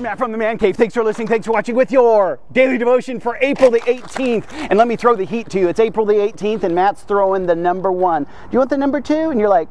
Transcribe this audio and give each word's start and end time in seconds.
Matt 0.00 0.18
from 0.18 0.32
the 0.32 0.38
Man 0.38 0.58
Cave. 0.58 0.76
Thanks 0.76 0.94
for 0.94 1.02
listening. 1.02 1.28
Thanks 1.28 1.46
for 1.46 1.52
watching 1.52 1.74
with 1.74 1.90
your 1.90 2.38
daily 2.52 2.78
devotion 2.78 3.20
for 3.20 3.36
April 3.40 3.70
the 3.70 3.80
18th. 3.80 4.46
And 4.52 4.78
let 4.78 4.88
me 4.88 4.96
throw 4.96 5.16
the 5.16 5.24
heat 5.24 5.48
to 5.50 5.58
you. 5.58 5.68
It's 5.68 5.80
April 5.80 6.06
the 6.06 6.14
18th, 6.14 6.62
and 6.62 6.74
Matt's 6.74 7.02
throwing 7.02 7.46
the 7.46 7.54
number 7.54 7.92
one. 7.92 8.24
Do 8.24 8.30
you 8.52 8.58
want 8.58 8.70
the 8.70 8.76
number 8.76 9.00
two? 9.00 9.30
And 9.30 9.40
you're 9.40 9.48
like, 9.48 9.68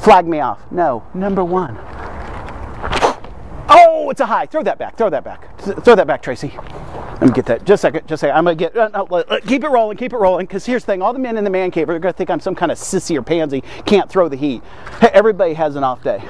flag 0.00 0.26
me 0.26 0.40
off. 0.40 0.60
No, 0.70 1.04
number 1.14 1.44
one. 1.44 1.76
Oh, 3.70 4.08
it's 4.10 4.20
a 4.20 4.26
high. 4.26 4.46
Throw 4.46 4.62
that 4.62 4.78
back. 4.78 4.96
Throw 4.96 5.10
that 5.10 5.24
back. 5.24 5.58
Throw 5.58 5.94
that 5.94 6.06
back, 6.06 6.22
Tracey. 6.22 6.52
Let 6.56 7.22
me 7.22 7.30
get 7.30 7.46
that. 7.46 7.64
Just 7.64 7.80
a 7.80 7.88
second. 7.88 8.08
Just 8.08 8.22
a 8.22 8.26
second. 8.26 8.36
I'm 8.36 8.44
gonna 8.44 8.54
get. 8.54 8.76
Uh, 8.76 9.40
keep 9.46 9.64
it 9.64 9.68
rolling. 9.68 9.96
Keep 9.96 10.12
it 10.12 10.18
rolling. 10.18 10.46
Because 10.46 10.64
here's 10.64 10.84
the 10.84 10.92
thing: 10.92 11.02
all 11.02 11.12
the 11.12 11.18
men 11.18 11.36
in 11.36 11.44
the 11.44 11.50
man 11.50 11.70
cave 11.70 11.88
are 11.88 11.98
gonna 11.98 12.12
think 12.12 12.30
I'm 12.30 12.40
some 12.40 12.54
kind 12.54 12.72
of 12.72 12.78
sissy 12.78 13.16
or 13.16 13.22
pansy. 13.22 13.62
Can't 13.84 14.08
throw 14.08 14.28
the 14.28 14.36
heat. 14.36 14.62
Hey, 15.00 15.10
everybody 15.12 15.54
has 15.54 15.76
an 15.76 15.84
off 15.84 16.02
day. 16.02 16.22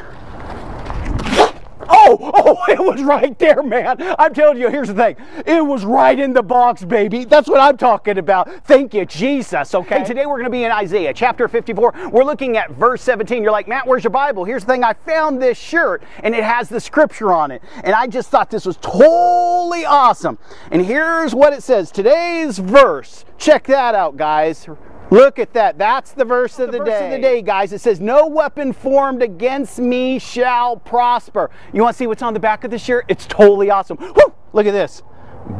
Oh, 2.41 2.65
it 2.69 2.79
was 2.79 3.03
right 3.03 3.37
there, 3.39 3.63
man. 3.63 3.97
I'm 4.19 4.33
telling 4.33 4.59
you, 4.59 4.71
here's 4.71 4.89
the 4.89 4.95
thing. 4.95 5.17
It 5.45 5.65
was 5.65 5.85
right 5.85 6.19
in 6.19 6.33
the 6.33 6.43
box, 6.43 6.85
baby. 6.85 7.25
That's 7.25 7.49
what 7.49 7.61
I'm 7.61 7.77
talking 7.77 8.19
about. 8.19 8.65
Thank 8.65 8.95
you, 8.95 9.05
Jesus, 9.05 9.75
okay? 9.75 10.05
today 10.05 10.25
we're 10.25 10.37
going 10.37 10.45
to 10.45 10.51
be 10.51 10.65
in 10.65 10.71
Isaiah 10.71 11.13
chapter 11.13 11.49
54. 11.49 12.11
We're 12.13 12.25
looking 12.25 12.57
at 12.57 12.71
verse 12.71 13.03
17. 13.03 13.43
You're 13.43 13.53
like, 13.53 13.69
Matt, 13.69 13.87
where's 13.87 14.05
your 14.05 14.11
Bible? 14.11 14.45
Here's 14.45 14.65
the 14.65 14.73
thing. 14.73 14.85
I 14.85 14.93
found 14.93 15.43
this 15.43 15.59
shirt 15.59 16.03
and 16.23 16.35
it 16.35 16.45
has 16.45 16.69
the 16.69 16.81
scripture 16.81 17.33
on 17.33 17.51
it. 17.51 17.61
And 17.83 17.95
I 17.95 18.07
just 18.07 18.31
thought 18.31 18.51
this 18.51 18.65
was 18.65 18.77
totally 18.79 19.85
awesome. 19.85 20.39
And 20.71 20.85
here's 20.85 21.35
what 21.35 21.53
it 21.53 21.63
says. 21.63 21.91
Today's 21.91 22.59
verse. 22.59 23.25
Check 23.37 23.67
that 23.67 23.95
out, 23.95 24.17
guys. 24.17 24.69
Look 25.11 25.39
at 25.39 25.53
that. 25.55 25.79
That's 25.79 26.13
the 26.13 26.25
verse 26.25 26.59
of 26.59 26.73
the, 26.73 26.79
verse 26.79 26.89
day. 26.89 27.05
of 27.07 27.11
the 27.13 27.19
day, 27.19 27.43
guys. 27.43 27.73
It 27.73 27.81
says, 27.81 28.01
No 28.01 28.27
weapon 28.27 28.73
formed 28.73 29.23
against 29.23 29.79
me 29.79 30.19
shall 30.19 30.77
prosper. 30.77 31.51
You 31.73 31.83
want 31.83 31.95
to 31.95 31.99
see 31.99 32.07
what's 32.07 32.23
on 32.23 32.35
the 32.35 32.41
back 32.41 32.65
of 32.65 32.71
the 32.71 32.79
shirt? 32.79 33.07
It's 33.09 33.27
totally 33.27 33.71
awesome. 33.71 33.97
Woo! 33.99 34.35
Look 34.53 34.67
at 34.67 34.73
this. 34.73 35.03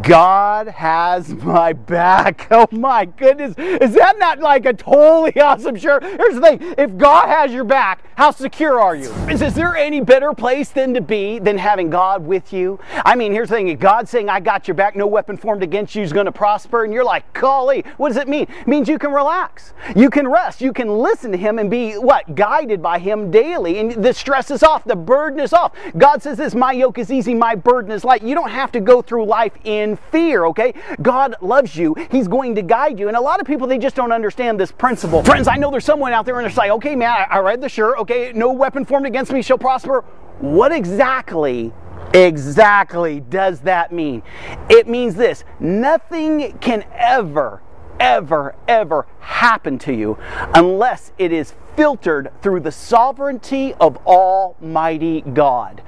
God 0.03 0.69
has 0.69 1.35
my 1.35 1.73
back. 1.73 2.47
Oh 2.59 2.67
my 2.73 3.05
goodness. 3.05 3.55
Is 3.57 3.95
that 3.95 4.19
not 4.19 4.41
like 4.41 4.65
a 4.65 4.73
totally 4.73 5.39
awesome 5.41 5.77
shirt? 5.77 6.03
Here's 6.03 6.35
the 6.35 6.41
thing 6.41 6.75
if 6.77 6.97
God 6.97 7.29
has 7.29 7.53
your 7.53 7.63
back, 7.63 8.03
how 8.17 8.33
secure 8.33 8.81
are 8.81 8.97
you? 8.97 9.11
Is, 9.31 9.43
is 9.43 9.55
there 9.55 9.77
any 9.77 10.01
better 10.01 10.33
place 10.33 10.71
than 10.71 10.93
to 10.95 11.01
be 11.01 11.39
than 11.39 11.57
having 11.57 11.89
God 11.89 12.27
with 12.27 12.53
you? 12.53 12.81
I 13.05 13.15
mean, 13.15 13.31
here's 13.33 13.49
the 13.49 13.55
thing 13.55 13.69
if 13.69 13.79
God's 13.79 14.11
saying, 14.11 14.29
I 14.29 14.41
got 14.41 14.67
your 14.67 14.75
back, 14.75 14.97
no 14.97 15.07
weapon 15.07 15.37
formed 15.37 15.63
against 15.63 15.95
you 15.95 16.03
is 16.03 16.13
going 16.13 16.27
to 16.27 16.33
prosper, 16.33 16.83
and 16.83 16.93
you're 16.93 17.05
like, 17.05 17.33
golly, 17.33 17.85
what 17.97 18.09
does 18.09 18.17
it 18.17 18.27
mean? 18.27 18.49
It 18.61 18.67
means 18.67 18.89
you 18.89 18.99
can 18.99 19.13
relax. 19.13 19.73
You 19.95 20.11
can 20.11 20.27
rest. 20.27 20.61
You 20.61 20.73
can 20.73 20.89
listen 20.89 21.31
to 21.31 21.39
Him 21.39 21.61
and 21.61 21.71
be 21.71 21.93
what? 21.93 22.35
Guided 22.35 22.83
by 22.83 22.99
Him 22.99 23.31
daily. 23.31 23.79
And 23.79 23.93
the 23.93 24.13
stress 24.13 24.51
is 24.51 24.65
off, 24.65 24.83
the 24.85 24.97
burden 24.97 25.39
is 25.39 25.53
off. 25.53 25.73
God 25.97 26.23
says 26.23 26.39
this 26.39 26.57
my 26.57 26.73
yoke 26.73 26.99
is 26.99 27.13
easy, 27.13 27.35
my 27.35 27.55
burden 27.55 27.93
is 27.93 28.03
light. 28.03 28.23
You 28.23 28.35
don't 28.35 28.51
have 28.51 28.73
to 28.73 28.81
go 28.81 29.01
through 29.01 29.27
life 29.27 29.53
in 29.63 29.78
fear, 30.11 30.47
okay? 30.47 30.75
God 31.03 31.37
loves 31.41 31.77
you. 31.77 31.95
He's 32.11 32.29
going 32.29 32.55
to 32.57 32.63
guide 32.63 32.99
you. 32.99 33.09
And 33.09 33.17
a 33.17 33.21
lot 33.21 33.41
of 33.41 33.47
people, 33.47 33.67
they 33.67 33.79
just 33.79 33.97
don't 33.97 34.13
understand 34.13 34.59
this 34.59 34.73
principle. 34.73 35.23
Friends, 35.23 35.49
I 35.49 35.57
know 35.57 35.71
there's 35.71 35.85
someone 35.85 36.13
out 36.13 36.27
there 36.27 36.39
and 36.39 36.49
they're 36.49 36.57
like, 36.57 36.71
okay, 36.73 36.97
man, 36.97 37.11
I, 37.11 37.37
I 37.37 37.39
read 37.39 37.61
the 37.61 37.69
shirt. 37.69 37.99
Okay, 37.99 38.33
no 38.35 38.53
weapon 38.53 38.85
formed 38.85 39.07
against 39.07 39.33
me 39.33 39.43
shall 39.43 39.59
prosper. 39.59 40.05
What 40.41 40.73
exactly 40.73 41.73
exactly 42.15 43.21
does 43.21 43.61
that 43.61 43.93
mean? 43.93 44.23
It 44.71 44.89
means 44.89 45.15
this 45.15 45.45
nothing 45.61 46.57
can 46.59 46.85
ever, 46.93 47.63
ever, 48.01 48.55
ever 48.67 49.07
happen 49.21 49.79
to 49.81 49.93
you 49.93 50.19
unless 50.55 51.13
it 51.19 51.33
is 51.33 51.55
filtered 51.79 52.33
through 52.43 52.59
the 52.59 52.73
sovereignty 52.73 53.73
of 53.75 53.97
Almighty 53.99 55.21
God. 55.21 55.81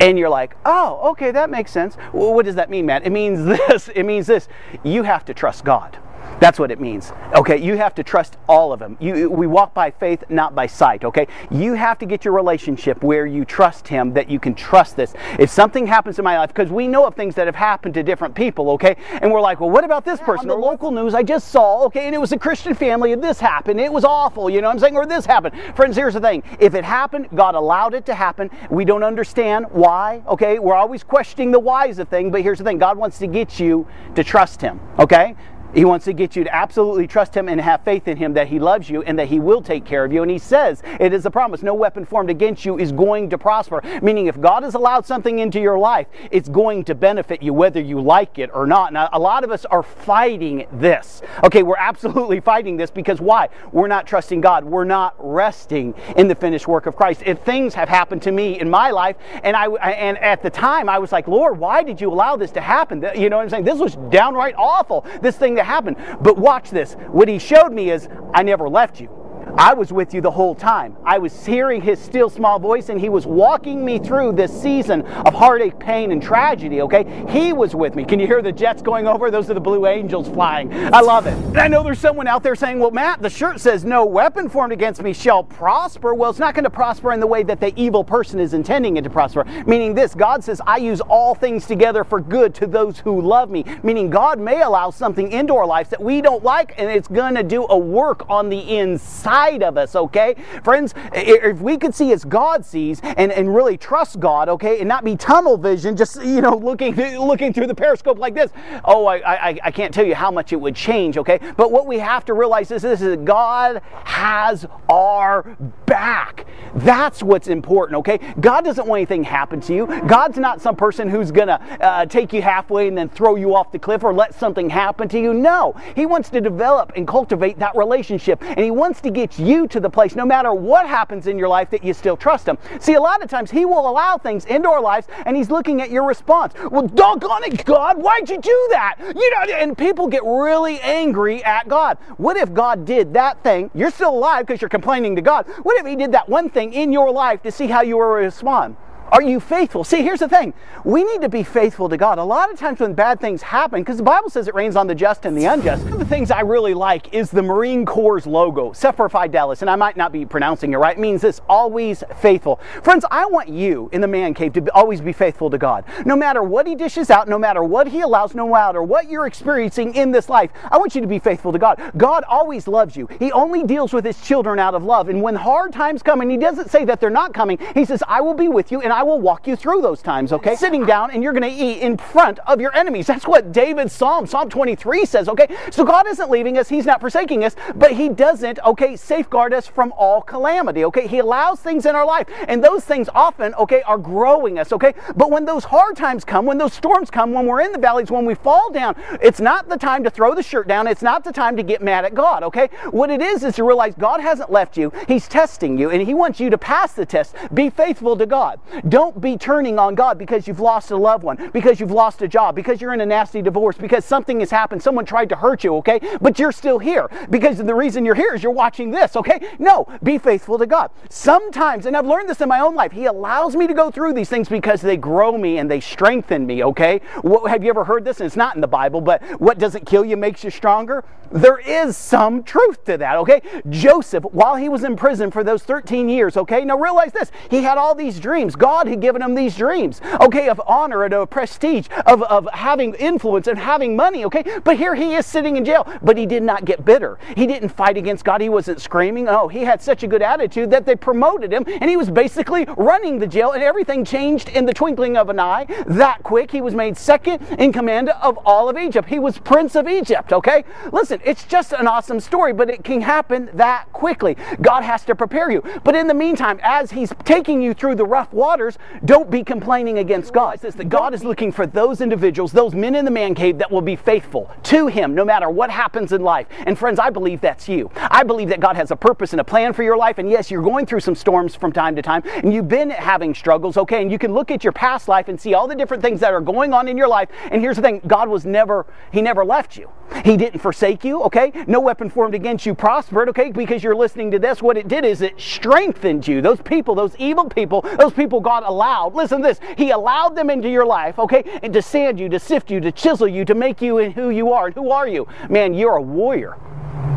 And 0.00 0.18
you're 0.18 0.28
like, 0.28 0.56
oh, 0.66 1.10
okay, 1.12 1.30
that 1.30 1.48
makes 1.48 1.70
sense. 1.70 1.96
Well, 2.12 2.34
what 2.34 2.44
does 2.44 2.56
that 2.56 2.70
mean, 2.70 2.86
Matt? 2.86 3.06
It 3.06 3.10
means 3.10 3.44
this. 3.68 3.86
It 3.94 4.02
means 4.02 4.26
this. 4.26 4.48
You 4.82 5.04
have 5.04 5.24
to 5.26 5.34
trust 5.34 5.64
God. 5.64 5.96
That's 6.40 6.58
what 6.58 6.70
it 6.70 6.80
means. 6.80 7.12
Okay, 7.34 7.56
you 7.56 7.76
have 7.76 7.94
to 7.96 8.04
trust 8.04 8.36
all 8.48 8.72
of 8.72 8.78
them. 8.78 8.96
You, 9.00 9.28
we 9.28 9.46
walk 9.46 9.74
by 9.74 9.90
faith, 9.90 10.22
not 10.28 10.54
by 10.54 10.66
sight. 10.66 11.04
Okay, 11.04 11.26
you 11.50 11.74
have 11.74 11.98
to 11.98 12.06
get 12.06 12.24
your 12.24 12.34
relationship 12.34 13.02
where 13.02 13.26
you 13.26 13.44
trust 13.44 13.88
Him, 13.88 14.12
that 14.14 14.30
you 14.30 14.38
can 14.38 14.54
trust 14.54 14.96
this. 14.96 15.14
If 15.38 15.50
something 15.50 15.86
happens 15.86 16.18
in 16.18 16.24
my 16.24 16.38
life, 16.38 16.48
because 16.48 16.70
we 16.70 16.86
know 16.86 17.06
of 17.06 17.14
things 17.14 17.34
that 17.34 17.46
have 17.46 17.56
happened 17.56 17.94
to 17.94 18.02
different 18.02 18.34
people. 18.34 18.70
Okay, 18.70 18.96
and 19.20 19.32
we're 19.32 19.40
like, 19.40 19.60
well, 19.60 19.70
what 19.70 19.84
about 19.84 20.04
this 20.04 20.20
person? 20.20 20.48
On 20.50 20.60
the 20.60 20.66
local 20.66 20.90
news, 20.90 21.14
I 21.14 21.22
just 21.22 21.48
saw. 21.48 21.84
Okay, 21.86 22.06
and 22.06 22.14
it 22.14 22.18
was 22.18 22.32
a 22.32 22.38
Christian 22.38 22.74
family, 22.74 23.12
and 23.12 23.22
this 23.22 23.40
happened. 23.40 23.80
It 23.80 23.92
was 23.92 24.04
awful. 24.04 24.48
You 24.48 24.60
know 24.60 24.68
what 24.68 24.74
I'm 24.74 24.78
saying? 24.78 24.96
Or 24.96 25.06
this 25.06 25.26
happened. 25.26 25.54
Friends, 25.74 25.96
here's 25.96 26.14
the 26.14 26.20
thing: 26.20 26.42
if 26.60 26.74
it 26.74 26.84
happened, 26.84 27.28
God 27.34 27.56
allowed 27.56 27.94
it 27.94 28.06
to 28.06 28.14
happen. 28.14 28.50
We 28.70 28.84
don't 28.84 29.02
understand 29.02 29.66
why. 29.70 30.22
Okay, 30.28 30.58
we're 30.58 30.74
always 30.74 31.02
questioning 31.02 31.50
the 31.50 31.58
whys 31.58 31.98
of 31.98 32.08
thing. 32.08 32.30
But 32.30 32.42
here's 32.42 32.58
the 32.58 32.64
thing: 32.64 32.78
God 32.78 32.96
wants 32.96 33.18
to 33.18 33.26
get 33.26 33.58
you 33.58 33.88
to 34.14 34.22
trust 34.22 34.60
Him. 34.60 34.80
Okay. 35.00 35.34
He 35.74 35.84
wants 35.84 36.06
to 36.06 36.12
get 36.12 36.34
you 36.34 36.44
to 36.44 36.54
absolutely 36.54 37.06
trust 37.06 37.34
Him 37.34 37.48
and 37.48 37.60
have 37.60 37.82
faith 37.82 38.08
in 38.08 38.16
Him 38.16 38.34
that 38.34 38.48
He 38.48 38.58
loves 38.58 38.88
you 38.88 39.02
and 39.02 39.18
that 39.18 39.28
He 39.28 39.38
will 39.38 39.62
take 39.62 39.84
care 39.84 40.04
of 40.04 40.12
you. 40.12 40.22
And 40.22 40.30
He 40.30 40.38
says 40.38 40.82
it 40.98 41.12
is 41.12 41.26
a 41.26 41.30
promise 41.30 41.62
no 41.62 41.74
weapon 41.74 42.04
formed 42.04 42.30
against 42.30 42.64
you 42.64 42.78
is 42.78 42.90
going 42.92 43.30
to 43.30 43.38
prosper. 43.38 43.82
Meaning, 44.02 44.26
if 44.26 44.40
God 44.40 44.62
has 44.62 44.74
allowed 44.74 45.04
something 45.04 45.38
into 45.38 45.60
your 45.60 45.78
life, 45.78 46.06
it's 46.30 46.48
going 46.48 46.84
to 46.84 46.94
benefit 46.94 47.42
you 47.42 47.52
whether 47.52 47.80
you 47.80 48.00
like 48.00 48.38
it 48.38 48.50
or 48.54 48.66
not. 48.66 48.92
Now, 48.92 49.08
a 49.12 49.18
lot 49.18 49.44
of 49.44 49.50
us 49.50 49.64
are 49.66 49.82
fighting 49.82 50.66
this. 50.72 51.22
Okay, 51.44 51.62
we're 51.62 51.76
absolutely 51.76 52.40
fighting 52.40 52.76
this 52.76 52.90
because 52.90 53.20
why? 53.20 53.48
We're 53.72 53.88
not 53.88 54.06
trusting 54.06 54.40
God. 54.40 54.64
We're 54.64 54.84
not 54.84 55.14
resting 55.18 55.94
in 56.16 56.28
the 56.28 56.34
finished 56.34 56.66
work 56.66 56.86
of 56.86 56.96
Christ. 56.96 57.22
If 57.26 57.40
things 57.40 57.74
have 57.74 57.88
happened 57.88 58.22
to 58.22 58.32
me 58.32 58.58
in 58.58 58.70
my 58.70 58.90
life, 58.90 59.16
and 59.42 59.54
I 59.56 59.66
and 59.68 60.16
at 60.18 60.42
the 60.42 60.50
time 60.50 60.88
I 60.88 60.98
was 60.98 61.12
like, 61.12 61.28
Lord, 61.28 61.58
why 61.58 61.82
did 61.82 62.00
you 62.00 62.10
allow 62.10 62.36
this 62.36 62.52
to 62.52 62.60
happen? 62.60 63.04
You 63.14 63.28
know 63.28 63.36
what 63.36 63.42
I'm 63.42 63.50
saying? 63.50 63.64
This 63.64 63.78
was 63.78 63.96
downright 64.10 64.54
awful. 64.56 65.04
This 65.20 65.36
thing 65.36 65.57
that 65.58 65.66
happened. 65.66 65.96
But 66.20 66.38
watch 66.38 66.70
this. 66.70 66.94
What 67.10 67.28
he 67.28 67.38
showed 67.38 67.72
me 67.72 67.90
is 67.90 68.08
I 68.32 68.42
never 68.42 68.68
left 68.68 69.00
you. 69.00 69.17
I 69.56 69.74
was 69.74 69.92
with 69.92 70.14
you 70.14 70.20
the 70.20 70.30
whole 70.30 70.54
time. 70.54 70.96
I 71.04 71.18
was 71.18 71.46
hearing 71.46 71.80
his 71.80 71.98
still 71.98 72.28
small 72.28 72.58
voice 72.58 72.88
and 72.88 73.00
he 73.00 73.08
was 73.08 73.26
walking 73.26 73.84
me 73.84 73.98
through 73.98 74.32
this 74.32 74.52
season 74.52 75.02
of 75.02 75.34
heartache, 75.34 75.78
pain, 75.78 76.12
and 76.12 76.22
tragedy, 76.22 76.82
okay? 76.82 77.26
He 77.30 77.52
was 77.52 77.74
with 77.74 77.94
me. 77.94 78.04
Can 78.04 78.20
you 78.20 78.26
hear 78.26 78.42
the 78.42 78.52
jets 78.52 78.82
going 78.82 79.06
over? 79.06 79.30
Those 79.30 79.50
are 79.50 79.54
the 79.54 79.60
blue 79.60 79.86
angels 79.86 80.28
flying. 80.28 80.72
I 80.92 81.00
love 81.00 81.26
it. 81.26 81.32
And 81.32 81.58
I 81.58 81.68
know 81.68 81.82
there's 81.82 81.98
someone 81.98 82.26
out 82.26 82.42
there 82.42 82.54
saying, 82.54 82.78
well, 82.78 82.90
Matt, 82.90 83.22
the 83.22 83.30
shirt 83.30 83.60
says 83.60 83.84
no 83.84 84.04
weapon 84.04 84.48
formed 84.48 84.72
against 84.72 85.02
me 85.02 85.12
shall 85.12 85.44
prosper. 85.44 86.14
Well, 86.14 86.30
it's 86.30 86.38
not 86.38 86.54
going 86.54 86.64
to 86.64 86.70
prosper 86.70 87.12
in 87.12 87.20
the 87.20 87.26
way 87.26 87.42
that 87.44 87.60
the 87.60 87.72
evil 87.80 88.04
person 88.04 88.40
is 88.40 88.54
intending 88.54 88.96
it 88.96 89.04
to 89.04 89.10
prosper. 89.10 89.44
Meaning 89.66 89.94
this, 89.94 90.14
God 90.14 90.44
says, 90.44 90.60
I 90.66 90.78
use 90.78 91.00
all 91.00 91.34
things 91.34 91.66
together 91.66 92.04
for 92.04 92.20
good 92.20 92.54
to 92.56 92.66
those 92.66 92.98
who 92.98 93.20
love 93.20 93.50
me. 93.50 93.64
Meaning 93.82 94.10
God 94.10 94.38
may 94.38 94.62
allow 94.62 94.90
something 94.90 95.32
into 95.32 95.54
our 95.54 95.66
lives 95.66 95.90
that 95.90 96.02
we 96.02 96.20
don't 96.20 96.42
like 96.44 96.74
and 96.78 96.90
it's 96.90 97.08
going 97.08 97.34
to 97.34 97.42
do 97.42 97.66
a 97.70 97.78
work 97.78 98.28
on 98.28 98.48
the 98.48 98.76
inside 98.76 99.37
of 99.62 99.76
us, 99.76 99.94
okay? 99.94 100.34
Friends, 100.62 100.94
if 101.12 101.60
we 101.60 101.76
could 101.76 101.94
see 101.94 102.12
as 102.12 102.24
God 102.24 102.64
sees 102.64 103.00
and, 103.02 103.32
and 103.32 103.54
really 103.54 103.76
trust 103.76 104.20
God, 104.20 104.48
okay, 104.48 104.80
and 104.80 104.88
not 104.88 105.04
be 105.04 105.16
tunnel 105.16 105.56
vision, 105.56 105.96
just, 105.96 106.16
you 106.22 106.40
know, 106.40 106.56
looking, 106.56 106.94
looking 106.94 107.52
through 107.52 107.66
the 107.66 107.74
periscope 107.74 108.18
like 108.18 108.34
this, 108.34 108.50
oh, 108.84 109.06
I, 109.06 109.48
I, 109.50 109.58
I 109.64 109.70
can't 109.70 109.94
tell 109.94 110.04
you 110.04 110.14
how 110.14 110.30
much 110.30 110.52
it 110.52 110.56
would 110.56 110.74
change, 110.74 111.16
okay? 111.18 111.38
But 111.56 111.70
what 111.72 111.86
we 111.86 111.98
have 111.98 112.24
to 112.26 112.34
realize 112.34 112.70
is 112.70 112.82
this 112.82 113.00
is 113.00 113.10
that 113.10 113.24
God 113.24 113.80
has 114.04 114.66
our 114.88 115.56
back. 115.86 116.46
That's 116.74 117.22
what's 117.22 117.48
important, 117.48 117.98
okay? 117.98 118.18
God 118.40 118.64
doesn't 118.64 118.86
want 118.86 118.98
anything 118.98 119.24
happen 119.24 119.60
to 119.62 119.74
you. 119.74 119.86
God's 120.06 120.38
not 120.38 120.60
some 120.60 120.76
person 120.76 121.08
who's 121.08 121.30
gonna 121.30 121.60
uh, 121.80 122.06
take 122.06 122.32
you 122.32 122.42
halfway 122.42 122.88
and 122.88 122.96
then 122.96 123.08
throw 123.08 123.36
you 123.36 123.54
off 123.54 123.72
the 123.72 123.78
cliff 123.78 124.04
or 124.04 124.12
let 124.12 124.34
something 124.34 124.68
happen 124.68 125.08
to 125.08 125.20
you. 125.20 125.32
No, 125.34 125.74
He 125.94 126.06
wants 126.06 126.30
to 126.30 126.40
develop 126.40 126.92
and 126.96 127.06
cultivate 127.06 127.58
that 127.58 127.76
relationship, 127.76 128.42
and 128.42 128.60
He 128.60 128.70
wants 128.70 129.00
to 129.02 129.10
get 129.10 129.27
you 129.36 129.66
to 129.66 129.80
the 129.80 129.90
place, 129.90 130.14
no 130.14 130.24
matter 130.24 130.54
what 130.54 130.86
happens 130.86 131.26
in 131.26 131.38
your 131.38 131.48
life, 131.48 131.70
that 131.70 131.82
you 131.82 131.92
still 131.92 132.16
trust 132.16 132.46
Him. 132.46 132.56
See, 132.78 132.94
a 132.94 133.00
lot 133.00 133.22
of 133.22 133.28
times 133.28 133.50
He 133.50 133.64
will 133.64 133.88
allow 133.88 134.16
things 134.16 134.44
into 134.44 134.68
our 134.68 134.80
lives, 134.80 135.08
and 135.26 135.36
He's 135.36 135.50
looking 135.50 135.82
at 135.82 135.90
your 135.90 136.06
response. 136.06 136.54
Well, 136.70 136.86
doggone 136.86 137.44
it, 137.44 137.64
God, 137.64 137.98
why'd 137.98 138.30
you 138.30 138.40
do 138.40 138.68
that? 138.70 138.96
You 139.00 139.30
know, 139.30 139.52
and 139.54 139.76
people 139.76 140.06
get 140.06 140.22
really 140.24 140.80
angry 140.80 141.42
at 141.42 141.68
God. 141.68 141.98
What 142.16 142.36
if 142.36 142.54
God 142.54 142.84
did 142.84 143.14
that 143.14 143.42
thing? 143.42 143.70
You're 143.74 143.90
still 143.90 144.14
alive 144.14 144.46
because 144.46 144.60
you're 144.60 144.68
complaining 144.68 145.16
to 145.16 145.22
God. 145.22 145.46
What 145.62 145.76
if 145.78 145.86
He 145.86 145.96
did 145.96 146.12
that 146.12 146.28
one 146.28 146.48
thing 146.48 146.72
in 146.72 146.92
your 146.92 147.10
life 147.10 147.42
to 147.42 147.50
see 147.50 147.66
how 147.66 147.82
you 147.82 147.96
will 147.96 148.06
respond? 148.06 148.76
Are 149.10 149.22
you 149.22 149.40
faithful? 149.40 149.84
See, 149.84 150.02
here's 150.02 150.20
the 150.20 150.28
thing. 150.28 150.52
We 150.84 151.02
need 151.02 151.22
to 151.22 151.28
be 151.28 151.42
faithful 151.42 151.88
to 151.88 151.96
God. 151.96 152.18
A 152.18 152.24
lot 152.24 152.52
of 152.52 152.58
times 152.58 152.80
when 152.80 152.92
bad 152.92 153.20
things 153.20 153.40
happen, 153.40 153.80
because 153.80 153.96
the 153.96 154.02
Bible 154.02 154.28
says 154.28 154.48
it 154.48 154.54
rains 154.54 154.76
on 154.76 154.86
the 154.86 154.94
just 154.94 155.24
and 155.24 155.36
the 155.36 155.46
unjust, 155.46 155.84
one 155.84 155.94
of 155.94 155.98
the 155.98 156.04
things 156.04 156.30
I 156.30 156.40
really 156.40 156.74
like 156.74 157.14
is 157.14 157.30
the 157.30 157.42
Marine 157.42 157.86
Corps 157.86 158.26
logo, 158.26 158.72
Semper 158.72 159.08
Fidelis, 159.08 159.62
and 159.62 159.70
I 159.70 159.76
might 159.76 159.96
not 159.96 160.12
be 160.12 160.26
pronouncing 160.26 160.72
it 160.72 160.76
right. 160.76 160.96
It 160.96 161.00
means 161.00 161.22
this, 161.22 161.40
always 161.48 162.04
faithful. 162.20 162.60
Friends, 162.82 163.04
I 163.10 163.24
want 163.26 163.48
you 163.48 163.88
in 163.92 164.00
the 164.00 164.08
man 164.08 164.34
cave 164.34 164.52
to 164.54 164.60
be, 164.60 164.70
always 164.72 165.00
be 165.00 165.12
faithful 165.12 165.48
to 165.50 165.58
God. 165.58 165.84
No 166.04 166.14
matter 166.14 166.42
what 166.42 166.66
He 166.66 166.74
dishes 166.74 167.08
out, 167.10 167.28
no 167.28 167.38
matter 167.38 167.62
what 167.62 167.88
He 167.88 168.00
allows, 168.00 168.34
no 168.34 168.48
matter 168.48 168.82
what 168.82 169.08
you're 169.08 169.26
experiencing 169.26 169.94
in 169.94 170.10
this 170.10 170.28
life, 170.28 170.50
I 170.70 170.76
want 170.76 170.94
you 170.94 171.00
to 171.00 171.06
be 171.06 171.18
faithful 171.18 171.52
to 171.52 171.58
God. 171.58 171.80
God 171.96 172.24
always 172.28 172.68
loves 172.68 172.96
you. 172.96 173.08
He 173.18 173.32
only 173.32 173.64
deals 173.64 173.92
with 173.92 174.04
His 174.04 174.20
children 174.20 174.58
out 174.58 174.74
of 174.74 174.84
love. 174.84 175.08
And 175.08 175.22
when 175.22 175.34
hard 175.34 175.72
times 175.72 176.02
come, 176.02 176.20
and 176.20 176.30
He 176.30 176.36
doesn't 176.36 176.70
say 176.70 176.84
that 176.84 177.00
they're 177.00 177.10
not 177.10 177.32
coming, 177.32 177.58
He 177.74 177.84
says, 177.84 178.02
I 178.06 178.20
will 178.20 178.34
be 178.34 178.48
with 178.48 178.70
you 178.70 178.82
and 178.82 178.92
will 179.02 179.20
walk 179.20 179.46
you 179.46 179.56
through 179.56 179.82
those 179.82 180.02
times, 180.02 180.32
okay? 180.32 180.56
Sitting 180.56 180.84
down 180.86 181.10
and 181.10 181.22
you're 181.22 181.32
going 181.32 181.42
to 181.42 181.64
eat 181.64 181.80
in 181.80 181.96
front 181.96 182.38
of 182.46 182.60
your 182.60 182.74
enemies. 182.74 183.06
That's 183.06 183.26
what 183.26 183.52
David's 183.52 183.92
Psalm, 183.92 184.26
Psalm 184.26 184.48
23 184.48 185.04
says, 185.04 185.28
okay? 185.28 185.54
So 185.70 185.84
God 185.84 186.06
isn't 186.06 186.30
leaving 186.30 186.58
us, 186.58 186.68
He's 186.68 186.86
not 186.86 187.00
forsaking 187.00 187.44
us, 187.44 187.56
but 187.74 187.92
He 187.92 188.08
doesn't, 188.08 188.58
okay, 188.64 188.96
safeguard 188.96 189.52
us 189.52 189.66
from 189.66 189.92
all 189.96 190.22
calamity, 190.22 190.84
okay? 190.86 191.06
He 191.06 191.18
allows 191.18 191.60
things 191.60 191.86
in 191.86 191.94
our 191.94 192.06
life, 192.06 192.28
and 192.46 192.62
those 192.62 192.84
things 192.84 193.08
often, 193.14 193.54
okay, 193.54 193.82
are 193.82 193.98
growing 193.98 194.58
us, 194.58 194.72
okay? 194.72 194.94
But 195.16 195.30
when 195.30 195.44
those 195.44 195.64
hard 195.64 195.96
times 195.96 196.24
come, 196.24 196.46
when 196.46 196.58
those 196.58 196.72
storms 196.72 197.10
come, 197.10 197.32
when 197.32 197.46
we're 197.46 197.60
in 197.60 197.72
the 197.72 197.78
valleys, 197.78 198.10
when 198.10 198.24
we 198.24 198.34
fall 198.34 198.70
down, 198.70 198.96
it's 199.22 199.40
not 199.40 199.68
the 199.68 199.76
time 199.76 200.04
to 200.04 200.10
throw 200.10 200.34
the 200.34 200.42
shirt 200.42 200.68
down. 200.68 200.86
It's 200.86 201.02
not 201.02 201.24
the 201.24 201.32
time 201.32 201.56
to 201.56 201.62
get 201.62 201.82
mad 201.82 202.04
at 202.04 202.14
God, 202.14 202.42
okay? 202.42 202.68
What 202.90 203.10
it 203.10 203.20
is 203.20 203.44
is 203.44 203.56
to 203.56 203.64
realize 203.64 203.94
God 203.94 204.20
hasn't 204.20 204.50
left 204.50 204.76
you. 204.76 204.92
He's 205.06 205.28
testing 205.28 205.78
you, 205.78 205.90
and 205.90 206.02
He 206.02 206.14
wants 206.14 206.40
you 206.40 206.50
to 206.50 206.58
pass 206.58 206.92
the 206.92 207.06
test. 207.06 207.34
Be 207.52 207.70
faithful 207.70 208.16
to 208.16 208.26
God. 208.26 208.60
Don't 208.88 209.20
be 209.20 209.36
turning 209.36 209.78
on 209.78 209.94
God 209.94 210.18
because 210.18 210.46
you've 210.46 210.60
lost 210.60 210.90
a 210.90 210.96
loved 210.96 211.24
one, 211.24 211.50
because 211.52 211.80
you've 211.80 211.90
lost 211.90 212.22
a 212.22 212.28
job, 212.28 212.54
because 212.54 212.80
you're 212.80 212.94
in 212.94 213.00
a 213.00 213.06
nasty 213.06 213.42
divorce, 213.42 213.76
because 213.76 214.04
something 214.04 214.40
has 214.40 214.50
happened, 214.50 214.82
someone 214.82 215.04
tried 215.04 215.28
to 215.30 215.36
hurt 215.36 215.64
you, 215.64 215.74
okay? 215.76 216.00
But 216.20 216.38
you're 216.38 216.52
still 216.52 216.78
here 216.78 217.08
because 217.30 217.58
the 217.58 217.74
reason 217.74 218.04
you're 218.04 218.14
here 218.14 218.34
is 218.34 218.42
you're 218.42 218.52
watching 218.52 218.90
this, 218.90 219.16
okay? 219.16 219.40
No, 219.58 219.86
be 220.02 220.18
faithful 220.18 220.58
to 220.58 220.66
God. 220.66 220.90
Sometimes, 221.10 221.86
and 221.86 221.96
I've 221.96 222.06
learned 222.06 222.28
this 222.28 222.40
in 222.40 222.48
my 222.48 222.60
own 222.60 222.74
life, 222.74 222.92
He 222.92 223.06
allows 223.06 223.56
me 223.56 223.66
to 223.66 223.74
go 223.74 223.90
through 223.90 224.12
these 224.14 224.28
things 224.28 224.48
because 224.48 224.80
they 224.80 224.96
grow 224.96 225.36
me 225.36 225.58
and 225.58 225.70
they 225.70 225.80
strengthen 225.80 226.46
me, 226.46 226.62
okay? 226.64 227.00
What, 227.22 227.50
have 227.50 227.64
you 227.64 227.70
ever 227.70 227.84
heard 227.84 228.04
this? 228.04 228.20
And 228.20 228.26
it's 228.26 228.36
not 228.36 228.54
in 228.54 228.60
the 228.60 228.68
Bible, 228.68 229.00
but 229.00 229.22
what 229.40 229.58
doesn't 229.58 229.86
kill 229.86 230.04
you 230.04 230.16
makes 230.16 230.44
you 230.44 230.50
stronger? 230.50 231.04
There 231.30 231.58
is 231.58 231.96
some 231.96 232.42
truth 232.42 232.84
to 232.84 232.96
that, 232.96 233.16
okay? 233.18 233.42
Joseph, 233.68 234.24
while 234.24 234.56
he 234.56 234.68
was 234.68 234.84
in 234.84 234.96
prison 234.96 235.30
for 235.30 235.44
those 235.44 235.62
13 235.62 236.08
years, 236.08 236.36
okay? 236.36 236.64
Now 236.64 236.78
realize 236.78 237.12
this, 237.12 237.30
he 237.50 237.62
had 237.62 237.76
all 237.76 237.94
these 237.94 238.18
dreams. 238.18 238.56
God 238.56 238.77
had 238.86 239.00
given 239.00 239.22
him 239.22 239.34
these 239.34 239.56
dreams, 239.56 240.00
okay, 240.20 240.48
of 240.48 240.60
honor 240.66 241.04
and 241.04 241.14
of 241.14 241.30
prestige, 241.30 241.88
of, 242.06 242.22
of 242.22 242.48
having 242.52 242.94
influence 242.94 243.46
and 243.46 243.58
having 243.58 243.96
money, 243.96 244.24
okay? 244.24 244.44
But 244.64 244.76
here 244.76 244.94
he 244.94 245.14
is 245.14 245.26
sitting 245.26 245.56
in 245.56 245.64
jail, 245.64 245.86
but 246.02 246.16
he 246.16 246.26
did 246.26 246.42
not 246.42 246.64
get 246.64 246.84
bitter. 246.84 247.18
He 247.36 247.46
didn't 247.46 247.70
fight 247.70 247.96
against 247.96 248.24
God. 248.24 248.40
He 248.40 248.48
wasn't 248.48 248.80
screaming. 248.80 249.28
Oh, 249.28 249.48
he 249.48 249.60
had 249.60 249.82
such 249.82 250.02
a 250.02 250.06
good 250.06 250.22
attitude 250.22 250.70
that 250.70 250.86
they 250.86 250.96
promoted 250.96 251.52
him, 251.52 251.64
and 251.66 251.90
he 251.90 251.96
was 251.96 252.10
basically 252.10 252.66
running 252.76 253.18
the 253.18 253.26
jail, 253.26 253.52
and 253.52 253.62
everything 253.62 254.04
changed 254.04 254.48
in 254.50 254.66
the 254.66 254.74
twinkling 254.74 255.16
of 255.16 255.28
an 255.28 255.40
eye 255.40 255.66
that 255.86 256.22
quick. 256.22 256.50
He 256.50 256.60
was 256.60 256.74
made 256.74 256.96
second 256.96 257.42
in 257.58 257.72
command 257.72 258.10
of 258.10 258.38
all 258.44 258.68
of 258.68 258.76
Egypt. 258.76 259.08
He 259.08 259.18
was 259.18 259.38
prince 259.38 259.74
of 259.74 259.88
Egypt, 259.88 260.32
okay? 260.32 260.64
Listen, 260.92 261.20
it's 261.24 261.44
just 261.44 261.72
an 261.72 261.86
awesome 261.86 262.20
story, 262.20 262.52
but 262.52 262.68
it 262.68 262.84
can 262.84 263.00
happen 263.00 263.50
that 263.54 263.90
quickly. 263.92 264.36
God 264.60 264.82
has 264.82 265.04
to 265.04 265.14
prepare 265.14 265.50
you. 265.50 265.62
But 265.84 265.94
in 265.94 266.06
the 266.06 266.14
meantime, 266.14 266.60
as 266.62 266.90
He's 266.90 267.12
taking 267.24 267.62
you 267.62 267.74
through 267.74 267.94
the 267.94 268.04
rough 268.04 268.32
waters, 268.32 268.67
don't 269.04 269.30
be 269.30 269.44
complaining 269.44 269.98
against 269.98 270.32
God. 270.32 270.60
Says 270.60 270.74
that 270.74 270.88
God 270.88 271.14
is 271.14 271.24
looking 271.24 271.52
for 271.52 271.66
those 271.66 272.00
individuals, 272.00 272.52
those 272.52 272.74
men 272.74 272.94
in 272.94 273.04
the 273.04 273.10
man 273.10 273.34
cave 273.34 273.58
that 273.58 273.70
will 273.70 273.80
be 273.80 273.96
faithful 273.96 274.50
to 274.64 274.88
Him 274.88 275.14
no 275.14 275.24
matter 275.24 275.48
what 275.48 275.70
happens 275.70 276.12
in 276.12 276.22
life. 276.22 276.46
And 276.66 276.78
friends, 276.78 276.98
I 276.98 277.10
believe 277.10 277.40
that's 277.40 277.68
you. 277.68 277.90
I 277.96 278.22
believe 278.22 278.48
that 278.48 278.60
God 278.60 278.76
has 278.76 278.90
a 278.90 278.96
purpose 278.96 279.32
and 279.32 279.40
a 279.40 279.44
plan 279.44 279.72
for 279.72 279.82
your 279.82 279.96
life. 279.96 280.18
And 280.18 280.30
yes, 280.30 280.50
you're 280.50 280.62
going 280.62 280.86
through 280.86 281.00
some 281.00 281.14
storms 281.14 281.54
from 281.54 281.72
time 281.72 281.96
to 281.96 282.02
time, 282.02 282.22
and 282.26 282.52
you've 282.52 282.68
been 282.68 282.90
having 282.90 283.34
struggles, 283.34 283.76
okay? 283.76 284.02
And 284.02 284.10
you 284.10 284.18
can 284.18 284.32
look 284.34 284.50
at 284.50 284.64
your 284.64 284.72
past 284.72 285.08
life 285.08 285.28
and 285.28 285.40
see 285.40 285.54
all 285.54 285.68
the 285.68 285.74
different 285.74 286.02
things 286.02 286.20
that 286.20 286.32
are 286.32 286.40
going 286.40 286.72
on 286.72 286.88
in 286.88 286.96
your 286.96 287.08
life. 287.08 287.28
And 287.50 287.60
here's 287.62 287.76
the 287.76 287.82
thing 287.82 288.00
God 288.06 288.28
was 288.28 288.44
never, 288.44 288.86
He 289.12 289.22
never 289.22 289.44
left 289.44 289.76
you. 289.76 289.90
He 290.24 290.36
didn't 290.36 290.60
forsake 290.60 291.04
you, 291.04 291.22
okay? 291.24 291.52
No 291.66 291.80
weapon 291.80 292.08
formed 292.10 292.34
against 292.34 292.64
you 292.66 292.74
prospered, 292.74 293.28
okay? 293.28 293.50
Because 293.50 293.82
you're 293.82 293.94
listening 293.94 294.30
to 294.30 294.38
this. 294.38 294.62
What 294.62 294.76
it 294.76 294.88
did 294.88 295.04
is 295.04 295.20
it 295.20 295.38
strengthened 295.38 296.26
you. 296.26 296.40
Those 296.40 296.60
people, 296.62 296.94
those 296.94 297.14
evil 297.16 297.44
people, 297.44 297.82
those 297.98 298.12
people 298.12 298.40
God 298.48 298.62
allowed, 298.64 299.14
listen 299.14 299.42
to 299.42 299.48
this, 299.48 299.60
He 299.76 299.90
allowed 299.90 300.34
them 300.34 300.48
into 300.48 300.70
your 300.70 300.86
life, 300.86 301.18
okay? 301.18 301.44
And 301.62 301.70
to 301.74 301.82
sand 301.82 302.18
you, 302.18 302.30
to 302.30 302.40
sift 302.40 302.70
you, 302.70 302.80
to 302.80 302.90
chisel 302.90 303.28
you, 303.28 303.44
to 303.44 303.54
make 303.54 303.82
you 303.82 303.98
in 303.98 304.12
who 304.12 304.30
you 304.30 304.54
are. 304.54 304.68
And 304.68 304.74
who 304.74 304.90
are 304.90 305.06
you? 305.06 305.28
Man, 305.50 305.74
you're 305.74 305.96
a 305.96 306.02
warrior. 306.02 306.56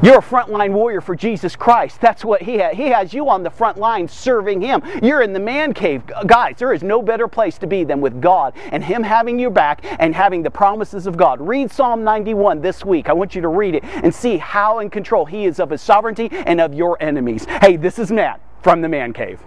You're 0.03 0.17
a 0.17 0.21
frontline 0.21 0.73
warrior 0.73 0.99
for 0.99 1.15
Jesus 1.15 1.55
Christ. 1.55 2.01
That's 2.01 2.25
what 2.25 2.41
he 2.41 2.55
has. 2.55 2.75
He 2.75 2.87
has 2.87 3.13
you 3.13 3.29
on 3.29 3.43
the 3.43 3.49
front 3.49 3.77
line 3.77 4.09
serving 4.09 4.59
him. 4.59 4.83
You're 5.01 5.21
in 5.21 5.31
the 5.31 5.39
man 5.39 5.73
cave. 5.73 6.03
Guys, 6.27 6.55
there 6.57 6.73
is 6.73 6.83
no 6.83 7.01
better 7.01 7.29
place 7.29 7.57
to 7.59 7.67
be 7.67 7.85
than 7.85 8.01
with 8.01 8.21
God 8.21 8.53
and 8.73 8.83
him 8.83 9.01
having 9.01 9.39
your 9.39 9.51
back 9.51 9.85
and 9.99 10.13
having 10.13 10.43
the 10.43 10.51
promises 10.51 11.07
of 11.07 11.15
God. 11.15 11.39
Read 11.39 11.71
Psalm 11.71 12.03
91 12.03 12.59
this 12.59 12.83
week. 12.83 13.07
I 13.07 13.13
want 13.13 13.35
you 13.35 13.41
to 13.41 13.47
read 13.47 13.75
it 13.75 13.85
and 13.85 14.13
see 14.13 14.35
how 14.35 14.79
in 14.79 14.89
control 14.89 15.25
he 15.25 15.45
is 15.45 15.61
of 15.61 15.69
his 15.69 15.81
sovereignty 15.81 16.27
and 16.29 16.59
of 16.59 16.73
your 16.73 17.01
enemies. 17.01 17.45
Hey, 17.45 17.77
this 17.77 17.99
is 17.99 18.11
Matt 18.11 18.41
from 18.61 18.81
the 18.81 18.89
man 18.89 19.13
cave. 19.13 19.39